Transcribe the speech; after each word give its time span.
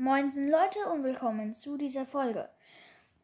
Moinsen 0.00 0.48
Leute 0.48 0.78
und 0.90 1.02
willkommen 1.02 1.52
zu 1.54 1.76
dieser 1.76 2.06
Folge. 2.06 2.48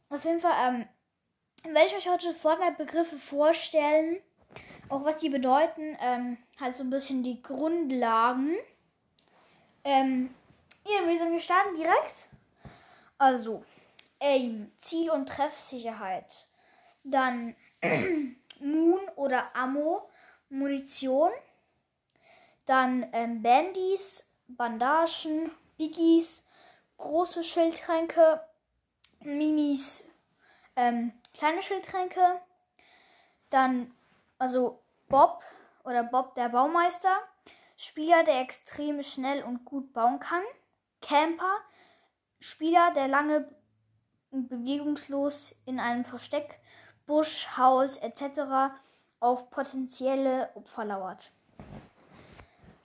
Auf 0.09 0.25
jeden 0.25 0.41
Fall 0.41 0.55
ähm, 0.67 1.73
werde 1.73 1.87
ich 1.87 1.95
euch 1.95 2.09
heute 2.09 2.35
Fortnite-Begriffe 2.35 3.17
vorstellen, 3.17 4.21
auch 4.89 5.05
was 5.05 5.19
die 5.19 5.29
bedeuten, 5.29 5.97
ähm, 6.01 6.37
halt 6.59 6.77
so 6.77 6.83
ein 6.83 6.91
bisschen 6.91 7.23
die 7.23 7.41
Grundlagen. 7.41 8.57
Ähm, 9.85 10.35
ja, 10.85 11.07
wir, 11.07 11.41
starten 11.41 11.77
direkt. 11.77 12.29
Also, 13.19 13.65
Aim, 14.19 14.73
Ziel- 14.77 15.11
und 15.11 15.29
Treffsicherheit. 15.29 16.49
Dann 17.05 17.55
Moon 18.59 18.99
oder 19.15 19.55
Ammo, 19.55 20.11
Munition. 20.49 21.31
Dann 22.65 23.07
ähm, 23.13 23.43
Bandys, 23.43 24.29
Bandagen, 24.49 25.53
Biggies, 25.77 26.44
große 26.99 27.43
Schildtränke, 27.43 28.41
Minis, 29.21 30.05
ähm, 30.77 31.13
kleine 31.33 31.63
Schildtränke. 31.63 32.41
Dann, 33.51 33.95
also 34.39 34.81
Bob 35.09 35.43
oder 35.85 36.03
Bob 36.03 36.35
der 36.35 36.49
Baumeister. 36.49 37.17
Spieler, 37.77 38.25
der 38.25 38.41
extrem 38.41 39.03
schnell 39.03 39.43
und 39.43 39.65
gut 39.65 39.93
bauen 39.93 40.21
kann. 40.21 40.43
Camper. 41.01 41.59
Spieler, 42.41 42.93
der 42.95 43.09
lange 43.09 43.49
bewegungslos 44.31 45.55
in 45.65 45.79
einem 45.79 46.05
Versteck, 46.05 46.61
Busch, 47.07 47.57
Haus 47.57 47.99
etc. 47.99 48.75
auf 49.21 49.51
potenzielle 49.51 50.51
Opfer 50.55 50.85
lauert. 50.85 51.33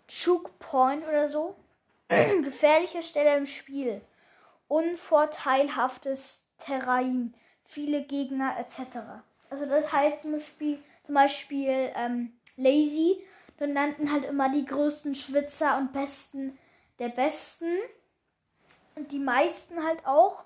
Choke 0.08 0.52
Point 0.60 1.06
oder 1.08 1.28
so. 1.28 1.56
Gefährliche 2.08 3.04
Stelle 3.04 3.38
im 3.38 3.46
Spiel. 3.46 4.02
Unvorteilhaftes 4.70 6.46
Terrain. 6.58 7.34
Viele 7.66 8.04
Gegner 8.04 8.58
etc. 8.58 9.00
Also 9.50 9.66
das 9.66 9.92
heißt 9.92 10.22
zum 10.22 10.32
Beispiel, 10.32 10.80
zum 11.04 11.16
Beispiel 11.16 11.92
ähm, 11.96 12.32
Lazy. 12.56 13.22
Dann 13.58 13.74
nannten 13.74 14.10
halt 14.14 14.24
immer 14.24 14.50
die 14.50 14.66
größten 14.66 15.14
Schwitzer 15.16 15.78
und 15.78 15.92
Besten 15.92 16.58
der 17.00 17.10
Besten. 17.10 17.78
Und 18.96 19.12
die 19.12 19.20
meisten 19.20 19.84
halt 19.84 20.06
auch. 20.06 20.46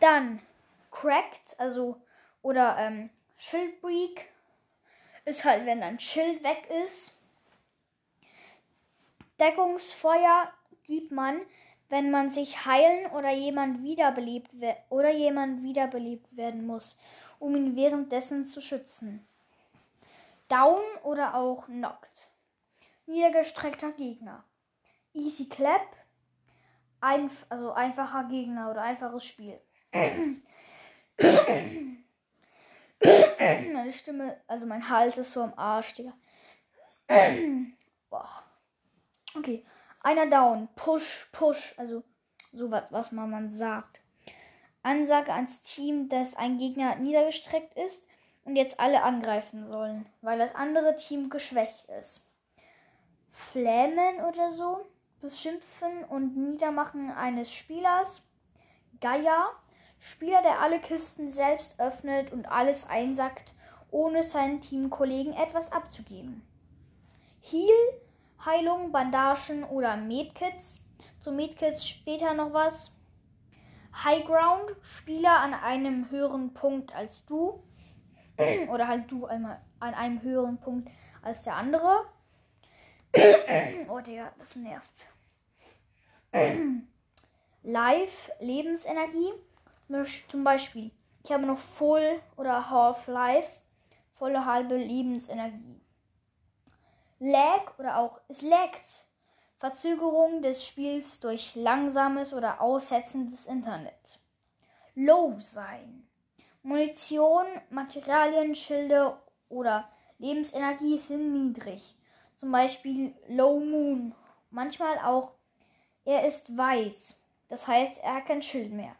Dann 0.00 0.40
Cracked, 0.90 1.58
also 1.58 2.00
oder 2.42 2.76
ähm, 2.78 3.10
Schildbreak 3.36 4.28
ist 5.24 5.44
halt, 5.44 5.66
wenn 5.66 5.82
ein 5.82 5.98
Schild 5.98 6.42
weg 6.44 6.68
ist. 6.84 7.18
Deckungsfeuer 9.40 10.52
gibt 10.84 11.10
man, 11.10 11.40
wenn 11.94 12.10
man 12.10 12.28
sich 12.28 12.66
heilen 12.66 13.06
oder 13.12 13.30
jemand 13.30 13.84
wiederbelebt 13.84 14.50
oder 14.88 15.12
jemand 15.12 15.62
wiederbelebt 15.62 16.36
werden 16.36 16.66
muss, 16.66 16.98
um 17.38 17.54
ihn 17.54 17.76
währenddessen 17.76 18.44
zu 18.44 18.60
schützen. 18.60 19.24
Down 20.48 20.82
oder 21.04 21.36
auch 21.36 21.66
knocked. 21.66 22.32
Niedergestreckter 23.06 23.92
Gegner. 23.92 24.42
Easy 25.12 25.48
Clap. 25.48 25.86
Einf 27.00 27.46
also 27.48 27.70
einfacher 27.70 28.24
Gegner 28.24 28.72
oder 28.72 28.82
einfaches 28.82 29.24
Spiel. 29.24 29.60
Meine 33.72 33.92
Stimme, 33.92 34.40
also 34.48 34.66
mein 34.66 34.88
Hals 34.88 35.16
ist 35.16 35.30
so 35.30 35.42
am 35.42 35.54
Arsch, 35.56 35.94
Digga. 35.94 36.12
Boah. 38.10 38.42
Okay. 39.36 39.64
Einer 40.04 40.26
down. 40.26 40.68
Push, 40.76 41.28
push. 41.32 41.74
Also 41.78 42.04
so 42.52 42.70
was, 42.70 42.84
was 42.90 43.10
man, 43.10 43.30
man 43.30 43.50
sagt. 43.50 44.00
Ansage 44.82 45.32
ans 45.32 45.62
Team, 45.62 46.10
dass 46.10 46.36
ein 46.36 46.58
Gegner 46.58 46.96
niedergestreckt 46.96 47.74
ist 47.78 48.06
und 48.44 48.54
jetzt 48.54 48.78
alle 48.78 49.02
angreifen 49.02 49.64
sollen, 49.64 50.04
weil 50.20 50.38
das 50.38 50.54
andere 50.54 50.94
Team 50.96 51.30
geschwächt 51.30 51.88
ist. 51.98 52.22
Flämen 53.32 54.20
oder 54.20 54.50
so. 54.50 54.86
Beschimpfen 55.22 56.04
und 56.04 56.36
Niedermachen 56.36 57.10
eines 57.10 57.50
Spielers. 57.50 58.28
Geier. 59.00 59.52
Spieler, 59.98 60.42
der 60.42 60.60
alle 60.60 60.80
Kisten 60.80 61.30
selbst 61.30 61.80
öffnet 61.80 62.30
und 62.30 62.44
alles 62.52 62.90
einsackt, 62.90 63.54
ohne 63.90 64.22
seinen 64.22 64.60
Teamkollegen 64.60 65.32
etwas 65.32 65.72
abzugeben. 65.72 66.46
Heal 67.40 68.03
Heilung, 68.44 68.92
Bandagen 68.92 69.64
oder 69.64 69.96
Medkits. 69.96 70.84
Zu 71.20 71.32
Medkits 71.32 71.86
später 71.86 72.34
noch 72.34 72.52
was. 72.52 72.92
High 74.04 74.24
Ground, 74.24 74.74
Spieler 74.82 75.40
an 75.40 75.54
einem 75.54 76.10
höheren 76.10 76.52
Punkt 76.52 76.94
als 76.94 77.24
du. 77.26 77.62
oder 78.68 78.88
halt 78.88 79.10
du 79.10 79.26
einmal 79.26 79.60
an 79.80 79.94
einem 79.94 80.22
höheren 80.22 80.58
Punkt 80.58 80.90
als 81.22 81.44
der 81.44 81.56
andere. 81.56 82.06
oh, 83.88 84.00
Digga, 84.00 84.32
das 84.38 84.56
nervt. 84.56 85.06
Live, 87.62 88.30
Lebensenergie. 88.40 89.32
Zum 90.28 90.44
Beispiel, 90.44 90.90
ich 91.22 91.32
habe 91.32 91.46
noch 91.46 91.58
Full 91.58 92.20
oder 92.36 92.68
Half-Life, 92.68 93.50
volle 94.18 94.44
halbe 94.44 94.76
Lebensenergie. 94.76 95.83
Lag 97.26 97.78
oder 97.78 97.96
auch 97.96 98.20
es 98.28 98.42
laggt. 98.42 99.06
Verzögerung 99.56 100.42
des 100.42 100.66
Spiels 100.66 101.20
durch 101.20 101.54
langsames 101.54 102.34
oder 102.34 102.60
aussetzendes 102.60 103.46
Internet. 103.46 104.20
Low 104.94 105.34
sein. 105.38 106.06
Munition, 106.62 107.46
Materialien, 107.70 108.54
Schilde 108.54 109.16
oder 109.48 109.88
Lebensenergie 110.18 110.98
sind 110.98 111.32
niedrig. 111.32 111.96
Zum 112.36 112.52
Beispiel 112.52 113.14
Low 113.28 113.58
Moon. 113.58 114.14
Manchmal 114.50 114.98
auch 114.98 115.32
er 116.04 116.26
ist 116.26 116.54
weiß. 116.54 117.18
Das 117.48 117.66
heißt, 117.66 118.02
er 118.02 118.16
hat 118.16 118.26
kein 118.26 118.42
Schild 118.42 118.70
mehr. 118.70 118.96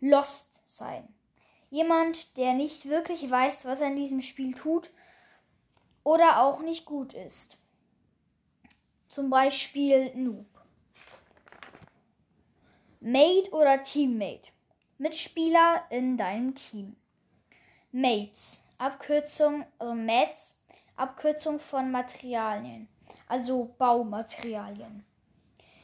Lost 0.00 0.60
sein. 0.64 1.06
Jemand, 1.70 2.36
der 2.36 2.54
nicht 2.54 2.88
wirklich 2.88 3.30
weiß, 3.30 3.64
was 3.64 3.80
er 3.80 3.86
in 3.86 3.96
diesem 3.96 4.22
Spiel 4.22 4.54
tut 4.54 4.90
oder 6.08 6.40
auch 6.40 6.60
nicht 6.60 6.86
gut 6.86 7.12
ist. 7.12 7.58
Zum 9.08 9.28
Beispiel 9.28 10.10
Noob. 10.16 10.46
Mate 13.00 13.50
oder 13.50 13.82
Teammate. 13.82 14.50
Mitspieler 14.96 15.84
in 15.90 16.16
deinem 16.16 16.54
Team. 16.54 16.96
Mates. 17.92 18.64
Abkürzung, 18.78 19.66
also 19.78 19.92
Mates, 19.94 20.56
Abkürzung 20.96 21.58
von 21.58 21.90
Materialien, 21.90 22.88
also 23.26 23.74
Baumaterialien. 23.76 25.04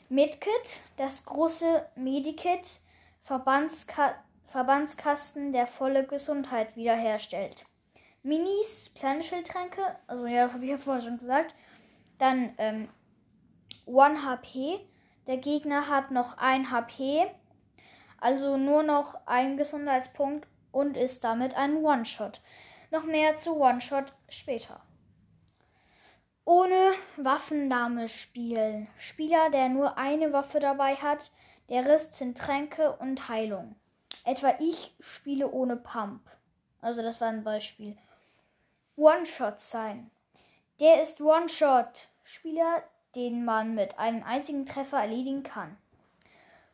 Medkit, 0.08 0.80
das 0.96 1.24
große 1.24 1.86
Medikit, 1.96 2.80
Verbandska 3.24 4.14
Verbandskasten, 4.46 5.50
der 5.52 5.66
volle 5.66 6.06
Gesundheit 6.06 6.76
wiederherstellt. 6.76 7.66
Minis, 8.24 8.90
kleine 8.94 9.22
Schildtränke, 9.22 9.82
also 10.06 10.24
ja, 10.24 10.50
habe 10.50 10.64
ich 10.64 10.70
ja 10.70 10.78
vorher 10.78 11.02
schon 11.02 11.18
gesagt. 11.18 11.54
Dann 12.18 12.54
ähm, 12.56 12.88
One 13.84 14.24
HP. 14.24 14.80
Der 15.26 15.36
Gegner 15.36 15.88
hat 15.88 16.10
noch 16.10 16.38
ein 16.38 16.70
HP, 16.70 17.26
also 18.18 18.56
nur 18.56 18.82
noch 18.82 19.26
ein 19.26 19.58
Gesundheitspunkt 19.58 20.48
und 20.72 20.96
ist 20.96 21.22
damit 21.24 21.54
ein 21.54 21.76
One-Shot. 21.76 22.40
Noch 22.90 23.04
mehr 23.04 23.34
zu 23.34 23.58
One-Shot 23.58 24.12
später. 24.28 24.80
Ohne 26.46 26.92
Waffenname 27.16 28.08
spielen. 28.08 28.88
Spieler, 28.98 29.50
der 29.50 29.68
nur 29.68 29.98
eine 29.98 30.32
Waffe 30.32 30.60
dabei 30.60 30.94
hat. 30.96 31.30
Der 31.68 31.86
Rest 31.86 32.14
sind 32.14 32.38
Tränke 32.38 32.92
und 32.96 33.28
Heilung. 33.28 33.76
Etwa 34.24 34.54
ich 34.60 34.94
spiele 35.00 35.50
ohne 35.50 35.76
Pump. 35.76 36.22
Also 36.80 37.02
das 37.02 37.20
war 37.20 37.28
ein 37.28 37.44
Beispiel. 37.44 37.96
One-Shot 38.96 39.58
sein. 39.58 40.08
Der 40.78 41.02
ist 41.02 41.20
One-Shot. 41.20 42.08
Spieler, 42.22 42.84
den 43.16 43.44
man 43.44 43.74
mit 43.74 43.98
einem 43.98 44.22
einzigen 44.22 44.66
Treffer 44.66 44.98
erledigen 44.98 45.42
kann. 45.42 45.76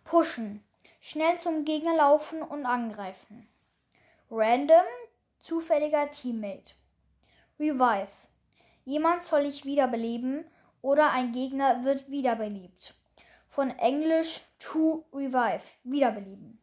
Pushen. 0.05 0.63
Schnell 1.01 1.39
zum 1.39 1.65
Gegner 1.65 1.97
laufen 1.97 2.43
und 2.43 2.67
angreifen. 2.67 3.49
Random. 4.31 4.85
Zufälliger 5.39 6.11
Teammate. 6.11 6.75
Revive. 7.59 8.13
Jemand 8.85 9.23
soll 9.23 9.47
ich 9.47 9.65
wiederbeleben 9.65 10.45
oder 10.83 11.13
ein 11.13 11.33
Gegner 11.33 11.85
wird 11.85 12.11
wiederbelebt. 12.11 12.95
Von 13.49 13.71
Englisch 13.79 14.43
to 14.59 15.07
revive. 15.15 15.63
Wiederbeleben. 15.85 16.61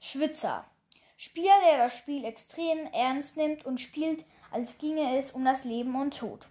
Schwitzer. 0.00 0.66
Spieler, 1.16 1.54
der 1.64 1.78
das 1.78 1.96
Spiel 1.96 2.26
extrem 2.26 2.86
ernst 2.92 3.38
nimmt 3.38 3.64
und 3.64 3.80
spielt, 3.80 4.24
als 4.52 4.78
ginge 4.78 5.18
es 5.18 5.32
um 5.32 5.44
das 5.44 5.64
Leben 5.64 5.94
und 6.00 6.16
Tod. 6.16 6.46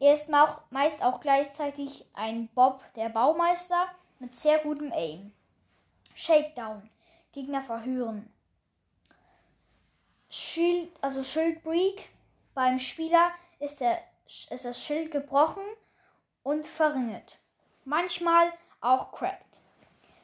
Er 0.00 0.14
ist 0.14 0.28
meist 0.70 1.02
auch 1.02 1.20
gleichzeitig 1.20 2.04
ein 2.14 2.48
Bob 2.48 2.82
der 2.94 3.08
Baumeister 3.08 3.88
mit 4.18 4.34
sehr 4.34 4.58
gutem 4.58 4.92
Aim. 4.92 5.32
Shakedown. 6.14 6.88
Gegner 7.32 7.60
verhören. 7.60 8.32
Shield, 10.30 10.90
also 11.00 11.22
Schildbreak. 11.22 12.08
Beim 12.54 12.78
Spieler 12.78 13.30
ist, 13.60 13.80
der, 13.80 14.02
ist 14.26 14.64
das 14.64 14.82
Schild 14.82 15.10
gebrochen 15.10 15.62
und 16.42 16.66
verringert. 16.66 17.38
Manchmal 17.84 18.52
auch 18.80 19.12
cracked. 19.12 19.60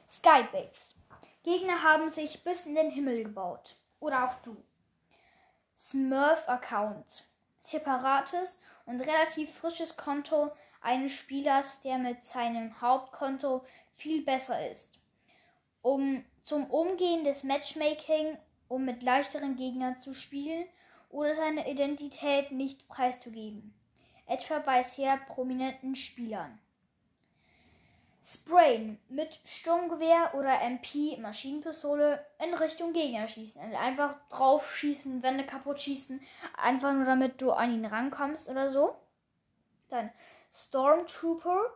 Skybase. 0.09 0.95
Gegner 1.43 1.83
haben 1.83 2.11
sich 2.11 2.43
bis 2.45 2.67
in 2.67 2.75
den 2.75 2.91
Himmel 2.91 3.25
gebaut. 3.25 3.77
Oder 4.01 4.25
auch 4.25 4.35
du. 4.43 4.57
Smurf-Account. 5.77 7.25
Separates 7.59 8.61
und 8.87 9.01
relativ 9.01 9.53
frisches 9.55 9.97
Konto 9.97 10.53
eines 10.81 11.13
Spielers, 11.13 11.83
der 11.83 11.99
mit 11.99 12.25
seinem 12.25 12.81
Hauptkonto 12.81 13.65
viel 13.97 14.23
besser 14.23 14.71
ist. 14.71 14.99
Um 15.83 16.25
zum 16.43 16.71
Umgehen 16.71 17.25
des 17.25 17.43
Matchmaking, 17.43 18.37
um 18.69 18.85
mit 18.85 19.03
leichteren 19.03 19.57
Gegnern 19.57 19.99
zu 19.99 20.15
spielen 20.15 20.67
oder 21.09 21.35
seine 21.35 21.71
Identität 21.71 22.53
nicht 22.53 22.87
preiszugeben. 22.89 23.75
Etwa 24.27 24.59
bei 24.59 24.83
sehr 24.83 25.17
prominenten 25.17 25.95
Spielern. 25.95 26.59
Sprayen 28.27 28.99
mit 29.11 29.39
Sturmgewehr 29.45 30.35
oder 30.35 30.63
MP 30.63 31.19
Maschinenpistole 31.21 32.25
in 32.43 32.55
Richtung 32.55 32.95
Gegner 32.95 33.29
schießen. 33.29 33.61
Also 33.61 33.77
einfach 33.77 34.17
drauf 34.31 34.75
schießen, 34.75 35.23
Wände 35.23 35.45
kaputt 35.45 35.79
schießen, 35.79 36.23
einfach 36.57 36.95
nur 36.95 37.05
damit 37.05 37.43
du 37.43 37.53
an 37.53 37.75
ihn 37.75 37.85
rankommst 37.85 38.49
oder 38.49 38.71
so. 38.71 38.97
Dann 39.91 40.11
Stormtrooper, 40.51 41.67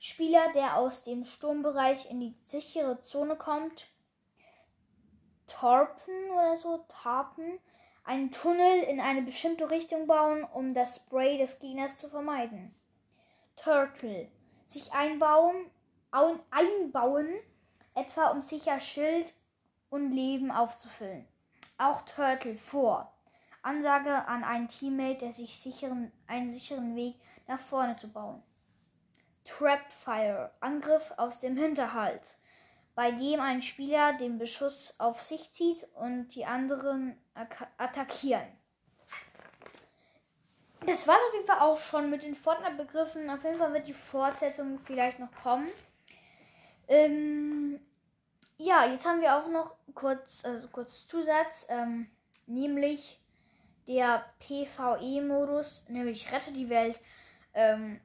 Spieler, 0.00 0.52
der 0.54 0.76
aus 0.76 1.04
dem 1.04 1.22
Sturmbereich 1.24 2.10
in 2.10 2.18
die 2.18 2.34
sichere 2.42 3.00
Zone 3.00 3.36
kommt. 3.36 3.86
Torpen 5.46 6.32
oder 6.32 6.56
so, 6.56 6.84
Tarpen, 6.88 7.60
einen 8.02 8.32
Tunnel 8.32 8.82
in 8.82 8.98
eine 8.98 9.22
bestimmte 9.22 9.70
Richtung 9.70 10.08
bauen, 10.08 10.42
um 10.42 10.74
das 10.74 10.96
Spray 10.96 11.38
des 11.38 11.60
Gegners 11.60 11.98
zu 11.98 12.08
vermeiden. 12.08 12.74
Turtle, 13.54 14.28
sich 14.64 14.92
einbauen 14.92 15.70
einbauen, 16.12 17.28
etwa 17.94 18.28
um 18.28 18.42
sicher 18.42 18.78
Schild 18.80 19.34
und 19.90 20.10
Leben 20.10 20.50
aufzufüllen. 20.50 21.26
Auch 21.78 22.02
Turtle 22.02 22.56
vor. 22.56 23.12
Ansage 23.62 24.26
an 24.26 24.44
einen 24.44 24.68
Teammate, 24.68 25.18
der 25.18 25.32
sich 25.32 25.58
sicheren, 25.58 26.12
einen 26.26 26.50
sicheren 26.50 26.96
Weg 26.96 27.16
nach 27.46 27.58
vorne 27.58 27.96
zu 27.96 28.08
bauen. 28.08 28.42
Trapfire. 29.44 30.52
Angriff 30.60 31.12
aus 31.16 31.40
dem 31.40 31.56
Hinterhalt, 31.56 32.36
bei 32.94 33.10
dem 33.10 33.40
ein 33.40 33.62
Spieler 33.62 34.14
den 34.14 34.38
Beschuss 34.38 34.94
auf 34.98 35.22
sich 35.22 35.52
zieht 35.52 35.88
und 35.94 36.28
die 36.34 36.44
anderen 36.44 37.16
attackieren. 37.78 38.46
Das 40.86 41.06
war 41.06 41.14
auf 41.14 41.34
jeden 41.34 41.46
Fall 41.46 41.60
auch 41.60 41.78
schon 41.78 42.10
mit 42.10 42.24
den 42.24 42.34
Fortnite-Begriffen. 42.34 43.30
Auf 43.30 43.44
jeden 43.44 43.58
Fall 43.58 43.72
wird 43.72 43.86
die 43.86 43.94
Fortsetzung 43.94 44.80
vielleicht 44.80 45.20
noch 45.20 45.32
kommen. 45.42 45.68
Ähm, 46.92 47.80
ja, 48.58 48.84
jetzt 48.84 49.06
haben 49.06 49.22
wir 49.22 49.34
auch 49.34 49.48
noch 49.48 49.76
kurz, 49.94 50.44
also 50.44 50.68
kurz 50.68 51.06
Zusatz, 51.06 51.66
ähm, 51.70 52.10
nämlich 52.46 53.18
der 53.88 54.26
PvE-Modus, 54.40 55.86
nämlich 55.88 56.30
Rette 56.30 56.52
die 56.52 56.68
Welt. 56.68 57.00
Ähm, 57.54 57.98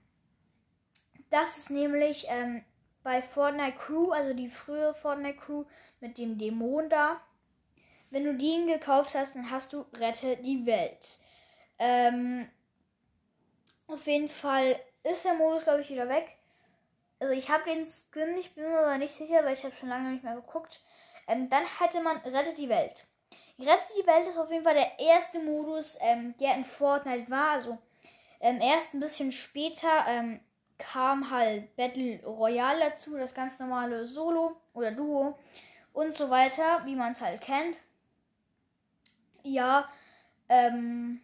das 1.30 1.57
ist 1.57 1.69
nämlich 1.69 2.28
ähm, 2.30 2.63
bei 3.04 3.22
Fortnite 3.22 3.78
Crew, 3.78 4.12
also 4.12 4.34
die 4.34 4.50
frühe 4.50 4.94
Fortnite 4.94 5.38
Crew 5.38 5.66
mit 6.00 6.18
dem 6.18 6.38
Dämon 6.38 6.88
da. 6.88 7.19
Wenn 8.10 8.24
du 8.24 8.38
den 8.38 8.68
gekauft 8.68 9.16
hast, 9.16 9.36
dann 9.36 9.51
hast 9.51 9.74
du 9.74 9.86
Rette 9.98 10.38
die 10.38 10.66
Welt. 10.66 11.19
Ähm, 11.78 12.50
auf 13.88 14.07
jeden 14.07 14.30
Fall 14.30 14.80
ist 15.04 15.25
der 15.25 15.34
Modus, 15.34 15.63
glaube 15.63 15.81
ich, 15.81 15.89
wieder 15.89 16.07
weg. 16.07 16.38
Also 17.19 17.34
ich 17.34 17.50
habe 17.50 17.63
den 17.63 17.86
Skin, 17.86 18.38
ich 18.38 18.54
bin 18.54 18.63
mir 18.66 18.67
aber 18.98 19.04
nicht 19.04 19.14
sicher, 19.14 19.46
weil 19.46 19.54
ich 19.54 19.64
habe 19.64 19.76
schon 19.76 19.90
lange 19.90 20.12
nicht 20.12 20.24
mehr 20.24 20.36
geguckt. 20.36 20.82
Ähm, 21.28 21.50
dann 21.50 21.64
hätte 21.80 22.02
man 22.02 22.18
Rettet 22.18 22.58
die 22.58 22.70
Welt. 22.70 23.06
Rettet 23.60 23.94
die 24.00 24.08
Welt 24.08 24.28
ist 24.28 24.38
auf 24.38 24.50
jeden 24.50 24.64
Fall 24.64 24.74
der 24.74 25.00
erste 25.00 25.40
Modus, 25.40 25.98
ähm, 26.02 26.36
der 26.40 26.56
in 26.56 26.66
Fortnite 26.66 27.30
war. 27.30 27.52
Also 27.52 27.78
ähm, 28.40 28.60
erst 28.60 28.94
ein 28.94 29.00
bisschen 29.00 29.32
später 29.32 30.06
ähm, 30.08 30.40
kam 30.80 31.30
halt 31.30 31.76
Battle 31.76 32.24
Royale 32.26 32.80
dazu, 32.90 33.18
das 33.18 33.34
ganz 33.34 33.60
normale 33.60 34.06
Solo 34.06 34.58
oder 34.74 34.92
Duo 34.92 35.38
und 35.94 36.14
so 36.14 36.30
weiter, 36.30 36.84
wie 36.86 36.96
man 36.96 37.12
es 37.12 37.22
halt 37.22 37.42
kennt. 37.42 37.78
Ja, 39.44 39.88
ähm, 40.50 41.22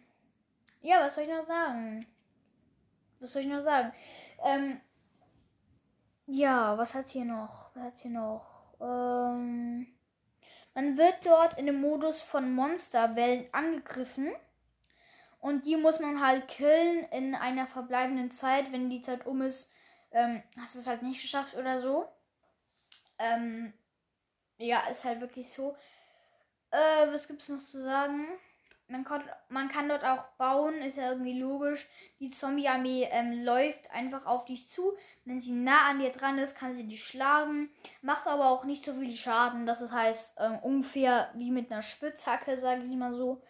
ja, 0.80 1.00
was 1.00 1.14
soll 1.14 1.24
ich 1.24 1.30
noch 1.30 1.46
sagen? 1.46 2.06
Was 3.20 3.32
soll 3.32 3.42
ich 3.42 3.48
noch 3.48 3.60
sagen? 3.60 3.92
Ähm, 4.44 4.80
ja, 6.26 6.78
was 6.78 6.94
hat 6.94 7.08
hier 7.08 7.24
noch? 7.24 7.70
Was 7.74 7.84
hat 7.84 7.98
hier 7.98 8.10
noch? 8.10 8.74
Ähm, 8.80 9.86
man 10.74 10.96
wird 10.96 11.24
dort 11.24 11.58
in 11.58 11.66
dem 11.66 11.80
Modus 11.80 12.22
von 12.22 12.52
Monsterwellen 12.54 13.46
angegriffen. 13.52 14.32
Und 15.40 15.66
die 15.66 15.76
muss 15.76 16.00
man 16.00 16.24
halt 16.24 16.48
killen 16.48 17.04
in 17.10 17.34
einer 17.34 17.66
verbleibenden 17.66 18.30
Zeit. 18.30 18.72
Wenn 18.72 18.88
die 18.88 19.02
Zeit 19.02 19.26
um 19.26 19.42
ist, 19.42 19.70
ähm, 20.10 20.42
hast 20.58 20.74
du 20.74 20.78
es 20.78 20.86
halt 20.86 21.02
nicht 21.02 21.20
geschafft 21.20 21.54
oder 21.56 21.78
so. 21.78 22.08
Ähm, 23.18 23.74
ja, 24.56 24.80
ist 24.90 25.04
halt 25.04 25.20
wirklich 25.20 25.52
so. 25.52 25.76
Äh, 26.70 27.12
was 27.12 27.28
gibt's 27.28 27.48
noch 27.48 27.64
zu 27.64 27.82
sagen? 27.82 28.26
Man, 28.88 29.04
kann, 29.04 29.22
man 29.48 29.68
kann 29.68 29.88
dort 29.88 30.04
auch 30.04 30.24
bauen, 30.36 30.74
ist 30.82 30.96
ja 30.96 31.10
irgendwie 31.10 31.38
logisch. 31.38 31.88
Die 32.20 32.30
Zombie-Armee 32.30 33.08
ähm, 33.10 33.44
läuft 33.44 33.90
einfach 33.90 34.26
auf 34.26 34.44
dich 34.44 34.68
zu. 34.68 34.92
Wenn 35.24 35.40
sie 35.40 35.52
nah 35.52 35.88
an 35.88 35.98
dir 35.98 36.10
dran 36.10 36.38
ist, 36.38 36.56
kann 36.56 36.76
sie 36.76 36.84
dich 36.84 37.04
schlagen. 37.04 37.70
Macht 38.02 38.26
aber 38.26 38.50
auch 38.50 38.64
nicht 38.64 38.84
so 38.84 38.94
viel 38.94 39.16
Schaden. 39.16 39.66
Das 39.66 39.90
heißt 39.90 40.38
ähm, 40.40 40.58
ungefähr 40.62 41.30
wie 41.34 41.50
mit 41.50 41.72
einer 41.72 41.82
Spitzhacke, 41.82 42.58
sage 42.58 42.82
ich 42.84 42.96
mal 42.96 43.14
so. 43.14 43.42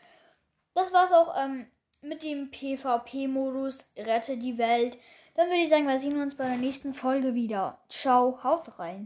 Das 0.74 0.92
war's 0.92 1.12
auch 1.12 1.34
ähm, 1.42 1.66
mit 2.00 2.22
dem 2.22 2.50
PvP-Modus 2.50 3.90
Rette 3.96 4.36
die 4.36 4.58
Welt. 4.58 4.98
Dann 5.34 5.48
würde 5.48 5.62
ich 5.62 5.70
sagen, 5.70 5.88
wir 5.88 5.98
sehen 5.98 6.20
uns 6.20 6.36
bei 6.36 6.44
der 6.44 6.56
nächsten 6.56 6.94
Folge 6.94 7.34
wieder. 7.34 7.78
Ciao, 7.88 8.42
haut 8.44 8.78
rein. 8.78 9.04